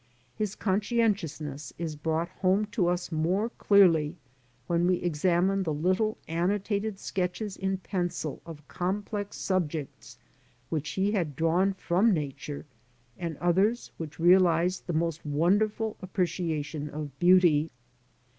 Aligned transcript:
His 0.35 0.55
con 0.55 0.81
scientiousness 0.81 1.73
is 1.77 1.95
brought 1.95 2.29
home 2.29 2.65
to 2.71 2.87
us 2.87 3.11
more 3.11 3.51
clearly 3.51 4.17
when 4.65 4.87
we 4.87 4.95
examine 4.95 5.61
the 5.61 5.75
little 5.75 6.17
annotated 6.27 6.97
sketches 6.97 7.55
in 7.55 7.77
pencil 7.77 8.41
of 8.43 8.67
complex 8.67 9.37
subjects, 9.37 10.17
which 10.69 10.89
he 10.97 11.11
had 11.11 11.35
drawn 11.35 11.73
from 11.75 12.15
Nature, 12.15 12.65
and 13.19 13.37
others 13.37 13.91
which 13.97 14.19
realised 14.19 14.87
the 14.87 14.93
most 14.93 15.23
wonderful 15.23 15.97
appreciation 16.01 16.89
of 16.89 17.19
beauty. 17.19 17.69